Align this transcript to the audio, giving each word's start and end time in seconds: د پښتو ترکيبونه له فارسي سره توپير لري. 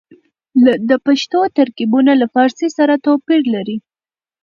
د 0.89 0.91
پښتو 1.05 1.39
ترکيبونه 1.57 2.11
له 2.21 2.27
فارسي 2.33 2.67
سره 2.77 2.93
توپير 3.05 3.41
لري. 3.55 3.77